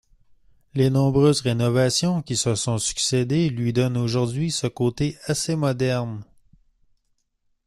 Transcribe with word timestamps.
Les 0.73 0.89
nombreuses 0.89 1.41
rénovations 1.41 2.23
qui 2.23 2.35
se 2.35 2.55
sont 2.55 2.79
succédé 2.79 3.51
lui 3.51 3.71
donnent 3.71 3.97
aujourd'hui 3.97 4.49
ce 4.49 4.65
côté 4.65 5.15
assez 5.25 5.55
moderne. 5.55 6.23